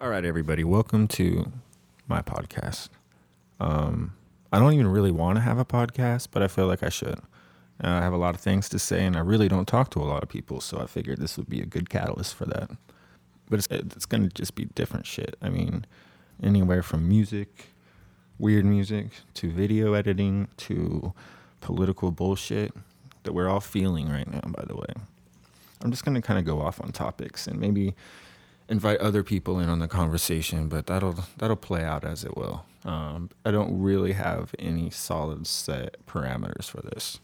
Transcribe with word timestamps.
All 0.00 0.08
right, 0.08 0.24
everybody, 0.24 0.64
welcome 0.64 1.06
to 1.08 1.52
my 2.08 2.20
podcast. 2.20 2.88
Um, 3.60 4.12
I 4.52 4.58
don't 4.58 4.72
even 4.72 4.88
really 4.88 5.12
want 5.12 5.36
to 5.36 5.40
have 5.40 5.56
a 5.56 5.64
podcast, 5.64 6.28
but 6.32 6.42
I 6.42 6.48
feel 6.48 6.66
like 6.66 6.82
I 6.82 6.88
should. 6.88 7.20
Uh, 7.82 7.88
I 7.88 8.00
have 8.00 8.12
a 8.12 8.16
lot 8.16 8.34
of 8.34 8.40
things 8.40 8.68
to 8.70 8.80
say, 8.80 9.06
and 9.06 9.16
I 9.16 9.20
really 9.20 9.46
don't 9.46 9.68
talk 9.68 9.90
to 9.90 10.00
a 10.00 10.02
lot 10.02 10.24
of 10.24 10.28
people, 10.28 10.60
so 10.60 10.80
I 10.80 10.86
figured 10.86 11.18
this 11.18 11.36
would 11.36 11.48
be 11.48 11.60
a 11.60 11.64
good 11.64 11.88
catalyst 11.88 12.34
for 12.34 12.44
that. 12.46 12.72
But 13.48 13.60
it's, 13.60 13.68
it's 13.70 14.04
going 14.04 14.24
to 14.24 14.34
just 14.34 14.56
be 14.56 14.64
different 14.64 15.06
shit. 15.06 15.36
I 15.40 15.48
mean, 15.48 15.86
anywhere 16.42 16.82
from 16.82 17.08
music, 17.08 17.66
weird 18.36 18.64
music, 18.64 19.10
to 19.34 19.48
video 19.48 19.94
editing, 19.94 20.48
to 20.56 21.14
political 21.60 22.10
bullshit 22.10 22.74
that 23.22 23.32
we're 23.32 23.48
all 23.48 23.60
feeling 23.60 24.08
right 24.08 24.28
now, 24.28 24.42
by 24.44 24.64
the 24.66 24.74
way. 24.74 24.92
I'm 25.82 25.92
just 25.92 26.04
going 26.04 26.16
to 26.16 26.20
kind 26.20 26.40
of 26.40 26.44
go 26.44 26.60
off 26.60 26.80
on 26.80 26.90
topics 26.90 27.46
and 27.46 27.60
maybe 27.60 27.94
invite 28.68 28.98
other 28.98 29.22
people 29.22 29.58
in 29.58 29.68
on 29.68 29.78
the 29.78 29.88
conversation, 29.88 30.68
but 30.68 30.86
that'll 30.86 31.24
that'll 31.38 31.56
play 31.56 31.82
out 31.84 32.04
as 32.04 32.24
it 32.24 32.36
will. 32.36 32.64
Um, 32.84 33.30
I 33.44 33.50
don't 33.50 33.80
really 33.80 34.12
have 34.12 34.54
any 34.58 34.90
solid 34.90 35.46
set 35.46 35.96
parameters 36.06 36.68
for 36.68 36.82
this. 36.82 37.18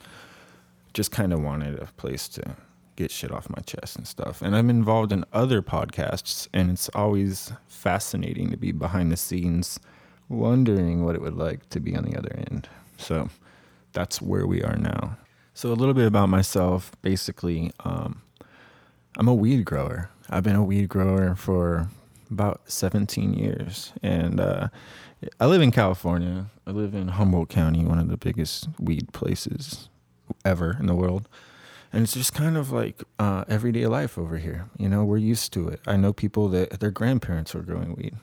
Just 0.95 1.11
kind 1.11 1.33
of 1.33 1.43
wanted 1.43 1.79
a 1.79 1.87
place 1.97 2.29
to 2.29 2.57
get 2.97 3.11
shit 3.11 3.31
off 3.31 3.49
my 3.49 3.63
chest 3.63 3.97
and 3.97 4.07
stuff. 4.07 4.43
And 4.43 4.57
I'm 4.57 4.69
involved 4.71 5.13
in 5.13 5.25
other 5.33 5.63
podcasts, 5.63 6.49
and 6.53 6.71
it's 6.71 6.89
always 6.95 7.53
fascinating 7.69 8.51
to 8.51 8.57
be 8.57 8.73
behind 8.73 9.13
the 9.13 9.17
scenes, 9.17 9.79
wondering 10.29 11.05
what 11.05 11.15
it 11.15 11.21
would 11.21 11.37
like 11.37 11.69
to 11.71 11.81
be 11.81 11.97
on 11.97 12.05
the 12.05 12.17
other 12.17 12.35
end. 12.51 12.69
So 12.99 13.29
that's 13.93 14.21
where 14.21 14.47
we 14.47 14.63
are 14.63 14.77
now. 14.77 15.17
So 15.55 15.73
a 15.73 15.75
little 15.75 15.95
bit 15.95 16.07
about 16.07 16.29
myself. 16.29 16.93
Basically, 17.03 17.73
um, 17.81 18.23
I'm 19.17 19.29
a 19.29 19.35
weed 19.35 19.65
grower. 19.65 20.11
I've 20.33 20.45
been 20.45 20.55
a 20.55 20.63
weed 20.63 20.89
grower 20.89 21.35
for 21.35 21.89
about 22.31 22.61
17 22.67 23.35
years, 23.35 23.93
and 24.01 24.39
uh, 24.39 24.69
I 25.41 25.47
live 25.47 25.61
in 25.61 25.73
California. 25.73 26.47
I 26.69 26.71
live 26.71 26.95
in 26.95 27.09
Humboldt 27.09 27.49
County, 27.49 27.85
one 27.85 27.99
of 27.99 28.09
the 28.09 28.17
biggest 28.17 28.69
weed 28.79 29.13
places 29.13 29.89
ever 30.45 30.77
in 30.79 30.87
the 30.87 30.95
world. 30.95 31.29
And 31.93 32.05
it's 32.05 32.15
just 32.15 32.33
kind 32.33 32.57
of 32.57 32.71
like 32.71 33.03
uh, 33.19 33.43
everyday 33.49 33.89
life 33.89 34.17
over 34.17 34.39
here. 34.39 34.67
You 34.79 34.89
know, 34.89 35.05
we're 35.05 35.17
used 35.17 35.53
to 35.55 35.67
it. 35.67 35.81
I 35.85 35.97
know 35.97 36.13
people 36.13 36.49
that 36.51 36.79
their 36.79 36.93
grandparents 36.93 37.53
were 37.53 37.63
growing 37.63 37.97
weed, 37.97 38.15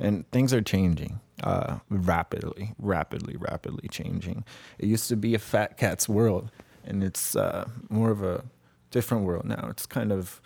and 0.00 0.28
things 0.32 0.52
are 0.52 0.62
changing 0.62 1.20
uh, 1.44 1.78
rapidly, 1.88 2.74
rapidly, 2.76 3.36
rapidly 3.38 3.88
changing. 3.88 4.44
It 4.80 4.86
used 4.86 5.08
to 5.10 5.16
be 5.16 5.32
a 5.36 5.38
fat 5.38 5.76
cat's 5.76 6.08
world, 6.08 6.50
and 6.84 7.04
it's 7.04 7.36
uh, 7.36 7.68
more 7.88 8.10
of 8.10 8.24
a 8.24 8.44
different 8.90 9.22
world 9.22 9.44
now. 9.44 9.68
It's 9.70 9.86
kind 9.86 10.10
of 10.10 10.40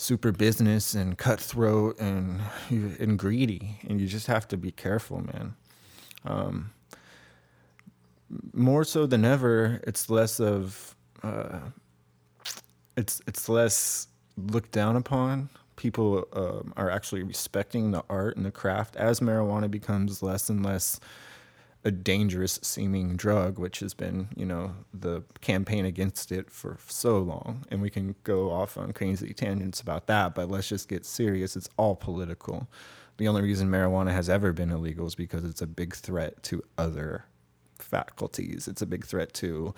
super 0.00 0.32
business 0.32 0.94
and 0.94 1.18
cutthroat 1.18 2.00
and 2.00 2.40
and 2.70 3.18
greedy, 3.18 3.78
and 3.86 4.00
you 4.00 4.06
just 4.06 4.26
have 4.26 4.48
to 4.48 4.56
be 4.56 4.70
careful, 4.70 5.20
man. 5.20 5.54
Um, 6.24 6.72
more 8.54 8.84
so 8.84 9.06
than 9.06 9.24
ever, 9.24 9.80
it's 9.86 10.08
less 10.08 10.40
of 10.40 10.96
uh, 11.22 11.60
it's 12.96 13.20
it's 13.26 13.48
less 13.48 14.08
looked 14.36 14.72
down 14.72 14.96
upon. 14.96 15.50
People 15.76 16.26
um, 16.32 16.72
are 16.76 16.90
actually 16.90 17.22
respecting 17.22 17.90
the 17.90 18.02
art 18.08 18.36
and 18.36 18.44
the 18.44 18.50
craft 18.50 18.96
as 18.96 19.20
marijuana 19.20 19.70
becomes 19.70 20.22
less 20.22 20.48
and 20.48 20.64
less 20.64 20.98
a 21.82 21.90
dangerous 21.90 22.58
seeming 22.62 23.16
drug, 23.16 23.58
which 23.58 23.80
has 23.80 23.94
been, 23.94 24.28
you 24.36 24.44
know, 24.44 24.74
the 24.92 25.22
campaign 25.40 25.86
against 25.86 26.30
it 26.30 26.50
for 26.50 26.76
so 26.86 27.18
long. 27.18 27.64
And 27.70 27.80
we 27.80 27.88
can 27.88 28.14
go 28.22 28.50
off 28.50 28.76
on 28.76 28.92
crazy 28.92 29.32
tangents 29.32 29.80
about 29.80 30.06
that, 30.06 30.34
but 30.34 30.50
let's 30.50 30.68
just 30.68 30.88
get 30.88 31.06
serious. 31.06 31.56
It's 31.56 31.70
all 31.78 31.96
political. 31.96 32.68
The 33.16 33.28
only 33.28 33.42
reason 33.42 33.70
marijuana 33.70 34.12
has 34.12 34.28
ever 34.28 34.52
been 34.52 34.70
illegal 34.70 35.06
is 35.06 35.14
because 35.14 35.44
it's 35.44 35.62
a 35.62 35.66
big 35.66 35.94
threat 35.94 36.42
to 36.44 36.62
other 36.76 37.24
faculties. 37.78 38.68
It's 38.68 38.82
a 38.82 38.86
big 38.86 39.06
threat 39.06 39.32
to, 39.34 39.74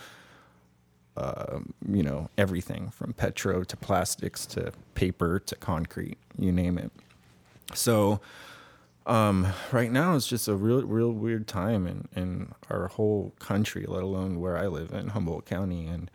uh, 1.17 1.61
you 1.89 2.03
know, 2.03 2.31
everything 2.37 2.91
from 2.91 3.13
petro 3.13 3.63
to 3.63 3.77
plastics 3.77 4.45
to 4.47 4.73
paper 4.95 5.39
to 5.39 5.55
concrete, 5.57 6.19
you 6.37 6.51
name 6.51 6.79
it. 6.79 6.91
So, 7.75 8.21
um, 9.07 9.47
right 9.73 9.91
now 9.91 10.15
it's 10.15 10.27
just 10.27 10.49
a 10.49 10.55
real, 10.55 10.83
real 10.83 11.13
weird 11.13 11.47
time 11.47 11.87
in, 11.87 12.09
in 12.15 12.53
our 12.71 12.89
whole 12.89 13.35
country, 13.39 13.85
let 13.87 14.03
alone 14.03 14.41
where 14.41 14.57
I 14.57 14.67
live 14.67 14.93
in 14.93 15.09
Humboldt 15.09 15.47
County. 15.47 15.87
And, 15.87 16.11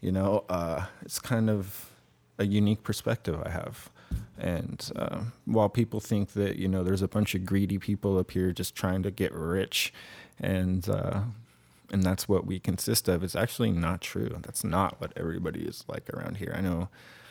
you 0.00 0.12
know, 0.12 0.44
uh, 0.48 0.86
it's 1.02 1.18
kind 1.18 1.48
of 1.48 1.90
a 2.38 2.46
unique 2.46 2.82
perspective 2.82 3.40
I 3.44 3.50
have. 3.50 3.90
And 4.38 4.90
uh, 4.94 5.20
while 5.46 5.68
people 5.68 6.00
think 6.00 6.32
that, 6.32 6.56
you 6.56 6.68
know, 6.68 6.84
there's 6.84 7.02
a 7.02 7.08
bunch 7.08 7.34
of 7.34 7.44
greedy 7.44 7.78
people 7.78 8.18
up 8.18 8.30
here 8.30 8.52
just 8.52 8.74
trying 8.74 9.02
to 9.02 9.10
get 9.10 9.32
rich 9.32 9.92
and, 10.38 10.88
uh, 10.88 11.20
and 11.90 12.02
that's 12.02 12.28
what 12.28 12.46
we 12.46 12.58
consist 12.58 13.08
of, 13.08 13.22
it's 13.22 13.36
actually 13.36 13.70
not 13.70 14.00
true. 14.00 14.38
That's 14.42 14.64
not 14.64 15.00
what 15.00 15.12
everybody 15.16 15.60
is 15.60 15.84
like 15.88 16.10
around 16.10 16.36
here. 16.36 16.54
I 16.56 16.60
know 16.60 16.88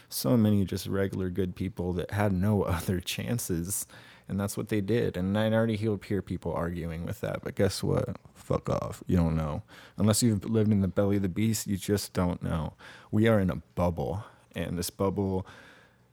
so 0.09 0.37
many 0.37 0.65
just 0.65 0.87
regular 0.87 1.29
good 1.29 1.55
people 1.55 1.93
that 1.93 2.11
had 2.11 2.31
no 2.33 2.61
other 2.63 2.99
chances 2.99 3.87
and 4.27 4.39
that's 4.39 4.57
what 4.57 4.69
they 4.69 4.81
did. 4.81 5.17
And 5.17 5.37
I 5.37 5.51
already 5.51 5.75
hear 5.75 6.21
people 6.21 6.51
arguing 6.53 7.05
with 7.05 7.21
that, 7.21 7.43
but 7.43 7.55
guess 7.55 7.83
what? 7.83 8.17
Fuck 8.33 8.69
off. 8.69 9.03
You 9.07 9.17
don't 9.17 9.35
know. 9.35 9.63
Unless 9.97 10.23
you've 10.23 10.45
lived 10.45 10.71
in 10.71 10.81
the 10.81 10.87
belly 10.87 11.17
of 11.17 11.21
the 11.21 11.29
beast, 11.29 11.67
you 11.67 11.77
just 11.77 12.13
don't 12.13 12.41
know. 12.41 12.73
We 13.11 13.27
are 13.27 13.39
in 13.39 13.49
a 13.49 13.57
bubble, 13.75 14.23
and 14.55 14.77
this 14.77 14.89
bubble 14.89 15.45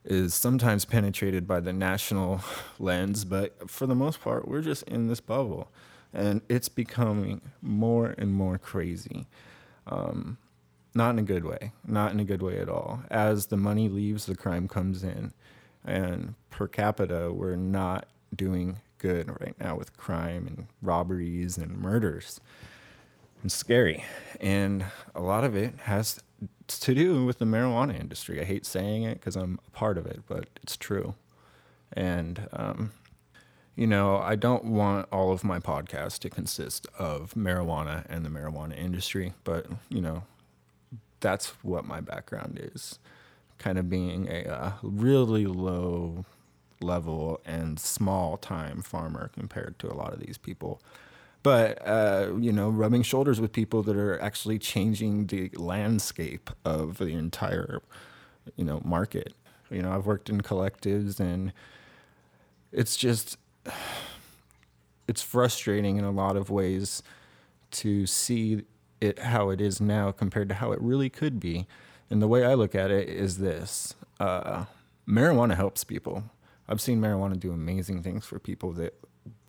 is 0.05 0.33
sometimes 0.33 0.85
penetrated 0.85 1.47
by 1.47 1.59
the 1.59 1.73
national 1.73 2.41
lens, 2.79 3.25
but 3.25 3.69
for 3.69 3.87
the 3.87 3.95
most 3.95 4.21
part, 4.21 4.47
we're 4.47 4.61
just 4.61 4.83
in 4.83 5.07
this 5.07 5.19
bubble, 5.19 5.71
and 6.13 6.41
it's 6.49 6.69
becoming 6.69 7.41
more 7.61 8.13
and 8.17 8.31
more 8.31 8.59
crazy. 8.59 9.25
Um, 9.87 10.37
not 10.93 11.11
in 11.11 11.19
a 11.19 11.23
good 11.23 11.45
way, 11.45 11.71
not 11.85 12.11
in 12.11 12.19
a 12.19 12.25
good 12.25 12.41
way 12.41 12.59
at 12.59 12.69
all. 12.69 13.01
As 13.09 13.47
the 13.47 13.57
money 13.57 13.89
leaves, 13.89 14.25
the 14.25 14.35
crime 14.35 14.67
comes 14.67 15.03
in 15.03 15.33
and 15.85 16.35
per 16.49 16.67
capita, 16.67 17.31
we're 17.33 17.55
not 17.55 18.07
doing 18.35 18.77
good 18.97 19.29
right 19.41 19.55
now 19.59 19.75
with 19.75 19.95
crime 19.97 20.47
and 20.47 20.67
robberies 20.81 21.57
and 21.57 21.77
murders. 21.77 22.39
It's 23.43 23.53
scary. 23.53 24.05
And 24.39 24.85
a 25.13 25.21
lot 25.21 25.43
of 25.43 25.55
it 25.55 25.73
has 25.83 26.21
to 26.67 26.95
do 26.95 27.25
with 27.25 27.39
the 27.39 27.45
marijuana 27.45 27.99
industry. 27.99 28.39
I 28.39 28.45
hate 28.45 28.65
saying 28.65 29.03
it 29.03 29.15
because 29.15 29.35
I'm 29.35 29.59
a 29.67 29.71
part 29.71 29.97
of 29.97 30.05
it, 30.05 30.21
but 30.27 30.47
it's 30.61 30.77
true. 30.77 31.15
And, 31.91 32.47
um, 32.53 32.93
you 33.75 33.87
know, 33.87 34.17
I 34.17 34.35
don't 34.35 34.63
want 34.65 35.07
all 35.11 35.33
of 35.33 35.43
my 35.43 35.59
podcast 35.59 36.19
to 36.19 36.29
consist 36.29 36.87
of 36.97 37.33
marijuana 37.33 38.05
and 38.07 38.25
the 38.25 38.29
marijuana 38.29 38.77
industry, 38.77 39.33
but, 39.43 39.65
you 39.89 40.01
know, 40.01 40.23
that's 41.23 41.47
what 41.63 41.85
my 41.85 42.01
background 42.01 42.59
is 42.61 42.99
kind 43.57 43.77
of 43.77 43.89
being 43.89 44.27
a 44.27 44.43
uh, 44.43 44.71
really 44.83 45.45
low 45.45 46.25
level 46.81 47.39
and 47.45 47.79
small 47.79 48.35
time 48.37 48.81
farmer 48.81 49.31
compared 49.33 49.79
to 49.79 49.87
a 49.87 49.95
lot 49.95 50.13
of 50.13 50.19
these 50.19 50.37
people. 50.37 50.81
But, 51.43 51.85
uh, 51.87 52.33
you 52.39 52.51
know, 52.51 52.69
rubbing 52.69 53.03
shoulders 53.03 53.39
with 53.39 53.53
people 53.53 53.83
that 53.83 53.95
are 53.95 54.19
actually 54.21 54.59
changing 54.59 55.27
the 55.27 55.49
landscape 55.55 56.49
of 56.65 56.97
the 56.97 57.07
entire, 57.07 57.81
you 58.57 58.65
know, 58.65 58.81
market. 58.83 59.33
You 59.69 59.81
know, 59.81 59.93
I've 59.93 60.05
worked 60.05 60.29
in 60.29 60.41
collectives 60.41 61.19
and 61.19 61.53
it's 62.73 62.97
just, 62.97 63.37
it's 65.07 65.21
frustrating 65.21 65.95
in 65.95 66.03
a 66.03 66.11
lot 66.11 66.35
of 66.35 66.49
ways 66.49 67.01
to 67.71 68.05
see 68.05 68.63
it 69.03 69.19
how 69.19 69.49
it 69.49 69.59
is 69.59 69.81
now 69.81 70.11
compared 70.11 70.47
to 70.49 70.55
how 70.55 70.71
it 70.71 70.81
really 70.81 71.09
could 71.09 71.39
be. 71.39 71.67
And 72.09 72.21
the 72.21 72.27
way 72.27 72.45
I 72.45 72.53
look 72.53 72.73
at 72.73 72.89
it 72.89 73.09
is 73.09 73.37
this 73.37 73.95
uh, 74.19 74.65
marijuana 75.07 75.55
helps 75.55 75.83
people. 75.83 76.23
I've 76.67 76.81
seen 76.81 77.01
marijuana 77.01 77.39
do 77.39 77.51
amazing 77.51 78.01
things 78.03 78.25
for 78.25 78.39
people 78.39 78.71
that 78.73 78.93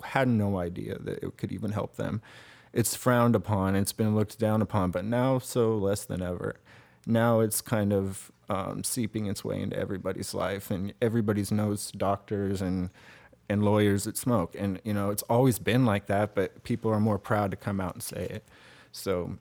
had 0.03 0.29
no 0.29 0.59
idea 0.59 0.99
that 0.99 1.23
it 1.23 1.37
could 1.37 1.53
even 1.53 1.71
help 1.71 1.97
them. 1.97 2.21
It's 2.73 2.97
frowned 2.97 3.37
upon, 3.37 3.77
it's 3.77 3.93
been 3.93 4.17
looked 4.17 4.39
down 4.39 4.61
upon, 4.61 4.91
but 4.91 5.05
now 5.05 5.39
so 5.39 5.77
less 5.77 6.05
than 6.05 6.21
ever. 6.21 6.57
Now 7.07 7.39
it's 7.41 7.61
kind 7.61 7.93
of 7.93 8.33
um, 8.49 8.83
seeping 8.83 9.27
its 9.27 9.45
way 9.45 9.61
into 9.61 9.79
everybody's 9.79 10.35
life, 10.35 10.71
and 10.71 10.93
everybody's 11.00 11.53
knows 11.53 11.91
doctors 11.93 12.61
and 12.61 12.91
and 13.49 13.62
lawyers 13.62 14.05
that 14.05 14.17
smoke. 14.17 14.57
And 14.59 14.81
you 14.85 14.95
know, 14.95 15.11
it's 15.11 15.23
always 15.25 15.59
been 15.59 15.85
like 15.85 16.07
that, 16.07 16.35
but 16.35 16.65
people 16.65 16.91
are 16.91 17.00
more 17.00 17.19
proud 17.19 17.50
to 17.50 17.57
come 17.57 17.81
out 17.81 17.95
and 17.95 18.03
say 18.03 18.27
it. 18.31 18.45
So 18.94 19.38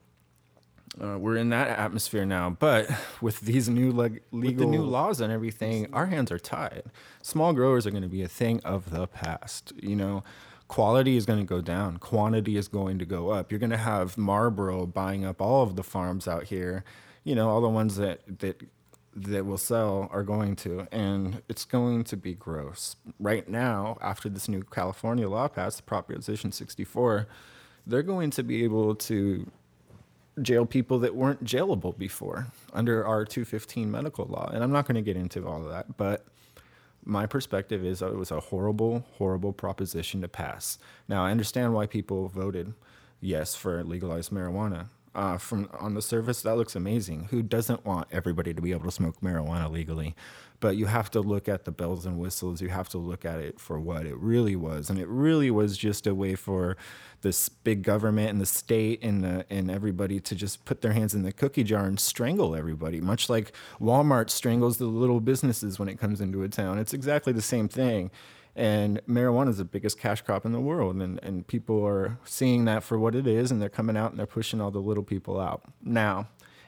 uh, 0.99 1.17
we're 1.19 1.37
in 1.37 1.49
that 1.49 1.67
atmosphere 1.67 2.25
now. 2.25 2.49
But 2.49 2.89
with 3.21 3.39
these 3.41 3.69
new 3.69 3.91
leg- 3.91 4.21
legal 4.31 4.65
the 4.65 4.77
new 4.77 4.83
laws 4.83 5.21
and 5.21 5.31
everything, 5.31 5.87
our 5.93 6.07
hands 6.07 6.31
are 6.31 6.39
tied. 6.39 6.83
Small 7.21 7.53
growers 7.53 7.85
are 7.85 7.91
going 7.91 8.03
to 8.03 8.09
be 8.09 8.23
a 8.23 8.27
thing 8.27 8.61
of 8.65 8.89
the 8.89 9.05
past. 9.07 9.71
You 9.79 9.95
know, 9.95 10.23
quality 10.67 11.17
is 11.17 11.27
going 11.27 11.39
to 11.39 11.45
go 11.45 11.61
down, 11.61 11.97
quantity 11.97 12.57
is 12.57 12.67
going 12.67 12.97
to 12.97 13.05
go 13.05 13.29
up. 13.29 13.51
You're 13.51 13.59
going 13.59 13.69
to 13.69 13.77
have 13.77 14.17
Marlboro 14.17 14.87
buying 14.87 15.23
up 15.23 15.39
all 15.39 15.61
of 15.61 15.75
the 15.75 15.83
farms 15.83 16.27
out 16.27 16.45
here. 16.45 16.83
You 17.23 17.35
know, 17.35 17.49
all 17.49 17.61
the 17.61 17.69
ones 17.69 17.95
that 17.97 18.21
that 18.39 18.63
that 19.15 19.45
will 19.45 19.59
sell 19.59 20.09
are 20.11 20.23
going 20.23 20.55
to, 20.55 20.87
and 20.91 21.43
it's 21.47 21.63
going 21.63 22.03
to 22.05 22.17
be 22.17 22.33
gross. 22.33 22.95
Right 23.19 23.47
now, 23.47 23.99
after 24.01 24.27
this 24.29 24.49
new 24.49 24.63
California 24.63 25.29
law 25.29 25.47
passed, 25.47 25.85
Proposition 25.85 26.51
64, 26.51 27.27
they're 27.85 28.03
going 28.03 28.29
to 28.31 28.43
be 28.43 28.63
able 28.63 28.95
to 28.95 29.49
jail 30.41 30.65
people 30.65 30.99
that 30.99 31.15
weren't 31.15 31.43
jailable 31.43 31.97
before 31.97 32.47
under 32.73 33.05
our 33.05 33.25
215 33.25 33.89
medical 33.91 34.25
law. 34.25 34.49
And 34.53 34.63
I'm 34.63 34.71
not 34.71 34.87
going 34.87 34.95
to 34.95 35.01
get 35.01 35.15
into 35.17 35.47
all 35.47 35.63
of 35.63 35.69
that, 35.69 35.97
but 35.97 36.25
my 37.05 37.25
perspective 37.25 37.85
is 37.85 38.01
it 38.01 38.15
was 38.15 38.31
a 38.31 38.39
horrible, 38.39 39.05
horrible 39.17 39.53
proposition 39.53 40.21
to 40.21 40.27
pass. 40.27 40.79
Now, 41.07 41.23
I 41.25 41.31
understand 41.31 41.73
why 41.73 41.85
people 41.85 42.29
voted 42.29 42.73
yes 43.19 43.55
for 43.55 43.83
legalized 43.83 44.31
marijuana 44.31 44.87
uh, 45.15 45.37
from 45.37 45.69
on 45.79 45.93
the 45.93 46.01
surface, 46.01 46.41
that 46.41 46.55
looks 46.55 46.75
amazing. 46.75 47.25
Who 47.31 47.41
doesn't 47.43 47.85
want 47.85 48.07
everybody 48.11 48.53
to 48.53 48.61
be 48.61 48.71
able 48.71 48.85
to 48.85 48.91
smoke 48.91 49.21
marijuana 49.21 49.69
legally? 49.71 50.15
But 50.59 50.77
you 50.77 50.85
have 50.85 51.11
to 51.11 51.19
look 51.19 51.49
at 51.49 51.65
the 51.65 51.71
bells 51.71 52.05
and 52.05 52.17
whistles. 52.17 52.61
You 52.61 52.69
have 52.69 52.87
to 52.89 52.97
look 52.97 53.25
at 53.25 53.39
it 53.39 53.59
for 53.59 53.79
what 53.79 54.05
it 54.05 54.17
really 54.17 54.55
was, 54.55 54.89
and 54.89 54.97
it 54.97 55.07
really 55.07 55.51
was 55.51 55.77
just 55.77 56.07
a 56.07 56.15
way 56.15 56.35
for 56.35 56.77
this 57.21 57.49
big 57.49 57.83
government 57.83 58.29
and 58.29 58.41
the 58.41 58.45
state 58.45 59.03
and 59.03 59.23
the, 59.23 59.45
and 59.49 59.69
everybody 59.69 60.19
to 60.19 60.35
just 60.35 60.65
put 60.65 60.81
their 60.81 60.93
hands 60.93 61.13
in 61.13 61.23
the 61.23 61.31
cookie 61.31 61.63
jar 61.63 61.85
and 61.85 61.99
strangle 61.99 62.55
everybody. 62.55 62.99
Much 63.01 63.29
like 63.29 63.53
Walmart 63.79 64.29
strangles 64.29 64.77
the 64.77 64.85
little 64.85 65.21
businesses 65.21 65.79
when 65.79 65.87
it 65.87 65.99
comes 65.99 66.21
into 66.21 66.43
a 66.43 66.49
town, 66.49 66.77
it's 66.77 66.93
exactly 66.93 67.33
the 67.33 67.41
same 67.41 67.67
thing 67.67 68.11
and 68.55 69.01
marijuana 69.07 69.49
is 69.49 69.57
the 69.57 69.65
biggest 69.65 69.97
cash 69.97 70.21
crop 70.21 70.45
in 70.45 70.51
the 70.51 70.59
world 70.59 70.95
and, 70.97 71.19
and 71.23 71.47
people 71.47 71.85
are 71.85 72.19
seeing 72.23 72.65
that 72.65 72.83
for 72.83 72.99
what 72.99 73.15
it 73.15 73.25
is 73.25 73.51
and 73.51 73.61
they're 73.61 73.69
coming 73.69 73.97
out 73.97 74.11
and 74.11 74.19
they're 74.19 74.25
pushing 74.25 74.61
all 74.61 74.71
the 74.71 74.79
little 74.79 75.03
people 75.03 75.39
out. 75.39 75.63
Now 75.81 76.27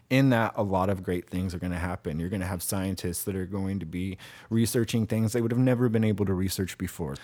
in 0.09 0.29
that 0.29 0.53
a 0.55 0.63
lot 0.63 0.89
of 0.89 1.03
great 1.03 1.29
things 1.29 1.53
are 1.53 1.59
going 1.59 1.71
to 1.71 1.79
happen. 1.79 2.19
You're 2.19 2.29
going 2.29 2.41
to 2.41 2.47
have 2.47 2.61
scientists 2.61 3.23
that 3.23 3.35
are 3.35 3.45
going 3.45 3.79
to 3.79 3.85
be 3.85 4.17
researching 4.49 5.07
things 5.07 5.33
they 5.33 5.41
would 5.41 5.51
have 5.51 5.59
never 5.59 5.89
been 5.89 6.03
able 6.03 6.25
to 6.25 6.33
research 6.33 6.77
before 6.77 7.15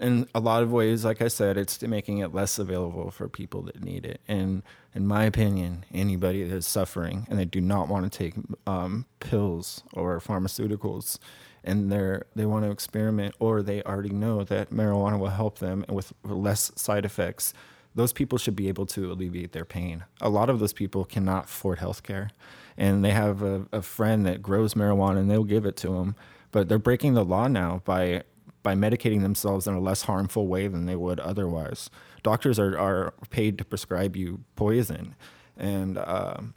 in 0.00 0.26
a 0.34 0.40
lot 0.40 0.62
of 0.62 0.72
ways 0.72 1.04
like 1.04 1.20
i 1.20 1.28
said 1.28 1.56
it's 1.56 1.80
making 1.82 2.18
it 2.18 2.34
less 2.34 2.58
available 2.58 3.10
for 3.10 3.28
people 3.28 3.62
that 3.62 3.84
need 3.84 4.04
it. 4.06 4.20
And 4.26 4.62
in 4.94 5.06
my 5.06 5.24
opinion 5.24 5.84
anybody 5.92 6.42
that 6.44 6.54
is 6.54 6.66
suffering 6.66 7.26
and 7.28 7.38
they 7.38 7.44
do 7.44 7.60
not 7.60 7.88
want 7.88 8.10
to 8.10 8.18
take 8.18 8.34
um, 8.66 9.06
pills 9.20 9.84
or 9.92 10.18
pharmaceuticals 10.20 11.18
and 11.62 11.92
they're 11.92 12.24
they 12.34 12.46
want 12.46 12.64
to 12.64 12.70
experiment 12.70 13.34
or 13.38 13.62
they 13.62 13.82
already 13.82 14.10
know 14.10 14.42
that 14.44 14.70
marijuana 14.70 15.18
will 15.18 15.28
help 15.28 15.58
them 15.58 15.84
with 15.88 16.12
less 16.24 16.72
side 16.76 17.04
effects 17.04 17.52
those 17.94 18.12
people 18.12 18.38
should 18.38 18.54
be 18.54 18.68
able 18.68 18.86
to 18.86 19.10
alleviate 19.10 19.50
their 19.50 19.64
pain. 19.64 20.04
A 20.20 20.28
lot 20.28 20.48
of 20.48 20.60
those 20.60 20.72
people 20.72 21.04
cannot 21.04 21.46
afford 21.46 21.80
health 21.80 22.04
care 22.04 22.30
and 22.76 23.04
they 23.04 23.10
have 23.10 23.42
a, 23.42 23.66
a 23.72 23.82
friend 23.82 24.24
that 24.26 24.40
grows 24.40 24.74
marijuana 24.74 25.18
and 25.18 25.30
they'll 25.30 25.44
give 25.44 25.66
it 25.66 25.76
to 25.78 25.88
them 25.88 26.14
but 26.52 26.68
they're 26.68 26.78
breaking 26.78 27.14
the 27.14 27.24
law 27.24 27.46
now 27.48 27.82
by 27.84 28.22
by 28.62 28.74
medicating 28.74 29.22
themselves 29.22 29.66
in 29.66 29.74
a 29.74 29.80
less 29.80 30.02
harmful 30.02 30.46
way 30.46 30.68
than 30.68 30.86
they 30.86 30.96
would 30.96 31.20
otherwise. 31.20 31.90
Doctors 32.22 32.58
are, 32.58 32.78
are 32.78 33.14
paid 33.30 33.58
to 33.58 33.64
prescribe 33.64 34.16
you 34.16 34.44
poison. 34.56 35.14
And 35.56 35.98
um, 35.98 36.54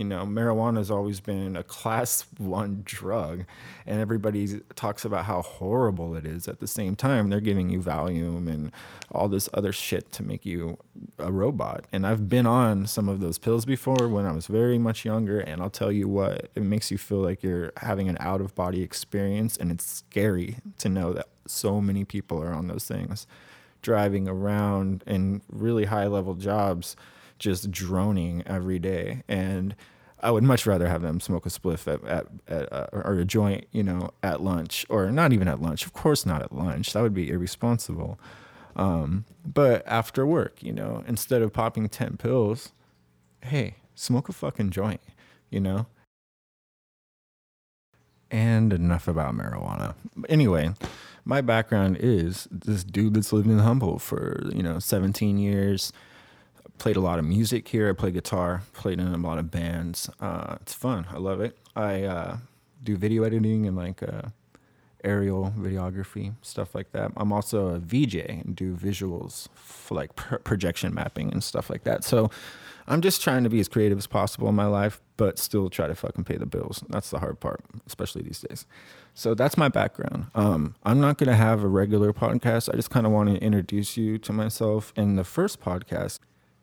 you 0.00 0.06
know, 0.06 0.24
marijuana 0.24 0.78
has 0.78 0.90
always 0.90 1.20
been 1.20 1.56
a 1.56 1.62
class 1.76 2.24
one 2.38 2.80
drug, 2.86 3.44
and 3.86 4.00
everybody 4.00 4.62
talks 4.74 5.04
about 5.04 5.26
how 5.26 5.42
horrible 5.42 6.16
it 6.16 6.24
is. 6.24 6.48
At 6.48 6.58
the 6.58 6.66
same 6.66 6.96
time, 6.96 7.28
they're 7.28 7.38
giving 7.38 7.68
you 7.68 7.80
Valium 7.80 8.48
and 8.48 8.72
all 9.12 9.28
this 9.28 9.50
other 9.52 9.72
shit 9.72 10.10
to 10.12 10.22
make 10.22 10.46
you 10.46 10.78
a 11.18 11.30
robot. 11.30 11.84
And 11.92 12.06
I've 12.06 12.30
been 12.30 12.46
on 12.46 12.86
some 12.86 13.10
of 13.10 13.20
those 13.20 13.36
pills 13.36 13.66
before 13.66 14.08
when 14.08 14.24
I 14.24 14.32
was 14.32 14.46
very 14.46 14.78
much 14.78 15.04
younger, 15.04 15.38
and 15.38 15.60
I'll 15.60 15.68
tell 15.68 15.92
you 15.92 16.08
what, 16.08 16.48
it 16.54 16.62
makes 16.62 16.90
you 16.90 16.96
feel 16.96 17.18
like 17.18 17.42
you're 17.42 17.70
having 17.76 18.08
an 18.08 18.16
out 18.20 18.40
of 18.40 18.54
body 18.54 18.82
experience, 18.82 19.58
and 19.58 19.70
it's 19.70 19.84
scary 19.84 20.56
to 20.78 20.88
know 20.88 21.12
that 21.12 21.28
so 21.46 21.78
many 21.78 22.06
people 22.06 22.42
are 22.42 22.54
on 22.54 22.68
those 22.68 22.86
things, 22.86 23.26
driving 23.82 24.28
around 24.28 25.04
in 25.06 25.42
really 25.50 25.84
high 25.84 26.06
level 26.06 26.36
jobs 26.36 26.96
just 27.40 27.70
droning 27.72 28.44
every 28.46 28.78
day. 28.78 29.24
And 29.26 29.74
I 30.20 30.30
would 30.30 30.44
much 30.44 30.66
rather 30.66 30.86
have 30.86 31.02
them 31.02 31.18
smoke 31.18 31.46
a 31.46 31.48
spliff 31.48 31.92
at, 31.92 32.04
at, 32.04 32.26
at 32.46 32.72
uh, 32.72 32.86
or 32.92 33.14
a 33.14 33.24
joint, 33.24 33.66
you 33.72 33.82
know, 33.82 34.10
at 34.22 34.42
lunch, 34.42 34.86
or 34.88 35.10
not 35.10 35.32
even 35.32 35.48
at 35.48 35.60
lunch. 35.60 35.84
Of 35.84 35.92
course, 35.92 36.24
not 36.24 36.42
at 36.42 36.52
lunch. 36.52 36.92
That 36.92 37.02
would 37.02 37.14
be 37.14 37.30
irresponsible. 37.30 38.20
Um, 38.76 39.24
but 39.44 39.82
after 39.86 40.26
work, 40.26 40.62
you 40.62 40.72
know, 40.72 41.02
instead 41.08 41.42
of 41.42 41.52
popping 41.52 41.88
ten 41.88 42.16
pills, 42.16 42.72
hey, 43.42 43.76
smoke 43.94 44.28
a 44.28 44.32
fucking 44.32 44.70
joint, 44.70 45.00
you 45.48 45.60
know. 45.60 45.86
And 48.30 48.72
enough 48.72 49.08
about 49.08 49.34
marijuana. 49.34 49.94
Anyway, 50.28 50.72
my 51.24 51.40
background 51.40 51.96
is 51.98 52.46
this 52.52 52.84
dude 52.84 53.14
that's 53.14 53.32
lived 53.32 53.48
in 53.48 53.58
Humboldt 53.58 54.02
for 54.02 54.40
you 54.54 54.62
know 54.62 54.78
17 54.78 55.38
years 55.38 55.92
played 56.80 56.96
a 56.96 57.00
lot 57.00 57.18
of 57.18 57.24
music 57.26 57.68
here. 57.68 57.90
I 57.90 57.92
play 57.92 58.10
guitar, 58.10 58.62
played 58.72 58.98
in 58.98 59.06
a 59.06 59.16
lot 59.16 59.38
of 59.38 59.50
bands. 59.50 60.10
Uh, 60.18 60.56
it's 60.62 60.72
fun. 60.72 61.06
I 61.10 61.18
love 61.18 61.40
it. 61.40 61.56
I 61.76 62.02
uh, 62.04 62.38
do 62.82 62.96
video 62.96 63.22
editing 63.22 63.66
and 63.66 63.76
like 63.76 64.02
uh, 64.02 64.30
aerial 65.04 65.52
videography, 65.58 66.34
stuff 66.42 66.74
like 66.74 66.90
that. 66.92 67.12
I'm 67.16 67.32
also 67.32 67.68
a 67.68 67.78
VJ 67.78 68.16
and 68.16 68.56
do 68.56 68.74
visuals 68.74 69.48
for 69.54 69.94
like 69.94 70.16
pr- 70.16 70.36
projection 70.36 70.94
mapping 70.94 71.30
and 71.30 71.44
stuff 71.44 71.68
like 71.68 71.84
that. 71.84 72.02
So 72.02 72.30
I'm 72.88 73.02
just 73.02 73.22
trying 73.22 73.44
to 73.44 73.50
be 73.50 73.60
as 73.60 73.68
creative 73.68 73.98
as 73.98 74.06
possible 74.06 74.48
in 74.48 74.54
my 74.54 74.66
life, 74.66 75.02
but 75.18 75.38
still 75.38 75.68
try 75.68 75.86
to 75.86 75.94
fucking 75.94 76.24
pay 76.24 76.38
the 76.38 76.46
bills. 76.46 76.82
That's 76.88 77.10
the 77.10 77.18
hard 77.18 77.40
part, 77.40 77.60
especially 77.86 78.22
these 78.22 78.40
days. 78.40 78.64
So 79.14 79.34
that's 79.34 79.58
my 79.58 79.68
background. 79.68 80.26
Um, 80.34 80.76
I'm 80.82 80.98
not 80.98 81.18
going 81.18 81.28
to 81.28 81.36
have 81.36 81.62
a 81.62 81.68
regular 81.68 82.14
podcast. 82.14 82.72
I 82.72 82.76
just 82.76 82.90
kind 82.90 83.04
of 83.04 83.12
want 83.12 83.28
to 83.28 83.36
introduce 83.36 83.98
you 83.98 84.16
to 84.18 84.32
myself. 84.32 84.94
In 84.96 85.16
the 85.16 85.24
first 85.24 85.60
podcast, 85.60 86.20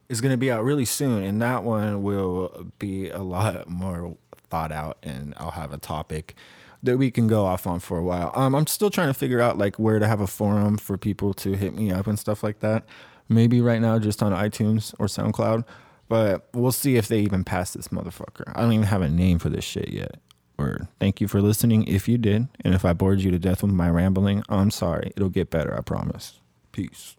is 0.09 0.21
going 0.21 0.31
to 0.31 0.37
be 0.37 0.51
out 0.51 0.63
really 0.63 0.85
soon, 0.85 1.23
and 1.23 1.41
that 1.41 1.63
one 1.63 2.01
will 2.01 2.71
be 2.79 3.09
a 3.09 3.21
lot 3.21 3.69
more 3.69 4.17
thought 4.49 4.71
out, 4.71 4.97
and 5.03 5.33
I'll 5.37 5.51
have 5.51 5.73
a 5.73 5.77
topic 5.77 6.35
that 6.83 6.97
we 6.97 7.11
can 7.11 7.27
go 7.27 7.45
off 7.45 7.67
on 7.67 7.79
for 7.79 7.97
a 7.97 8.03
while. 8.03 8.31
Um, 8.35 8.55
I'm 8.55 8.67
still 8.67 8.89
trying 8.89 9.07
to 9.07 9.13
figure 9.13 9.41
out 9.41 9.57
like 9.57 9.77
where 9.77 9.99
to 9.99 10.07
have 10.07 10.21
a 10.21 10.27
forum 10.27 10.77
for 10.77 10.97
people 10.97 11.33
to 11.35 11.53
hit 11.53 11.75
me 11.75 11.91
up 11.91 12.07
and 12.07 12.17
stuff 12.17 12.43
like 12.43 12.59
that. 12.59 12.85
Maybe 13.29 13.59
right 13.59 13.81
now 13.81 13.99
just 13.99 14.23
on 14.23 14.31
iTunes 14.31 14.93
or 14.99 15.07
SoundCloud, 15.07 15.65
but 16.07 16.47
we'll 16.53 16.71
see 16.71 16.95
if 16.95 17.07
they 17.07 17.19
even 17.19 17.43
pass 17.43 17.73
this 17.73 17.89
motherfucker. 17.89 18.53
I 18.55 18.61
don't 18.61 18.71
even 18.71 18.87
have 18.87 19.01
a 19.01 19.09
name 19.09 19.39
for 19.39 19.49
this 19.49 19.65
shit 19.65 19.89
yet. 19.89 20.19
Or 20.57 20.87
thank 20.99 21.21
you 21.21 21.27
for 21.27 21.41
listening 21.41 21.83
if 21.87 22.07
you 22.07 22.17
did, 22.17 22.47
and 22.61 22.73
if 22.73 22.83
I 22.83 22.93
bored 22.93 23.19
you 23.19 23.29
to 23.31 23.37
death 23.37 23.61
with 23.61 23.73
my 23.73 23.89
rambling, 23.89 24.43
I'm 24.49 24.71
sorry. 24.71 25.11
It'll 25.15 25.29
get 25.29 25.51
better, 25.51 25.77
I 25.77 25.81
promise. 25.81 26.39
Peace. 26.71 27.15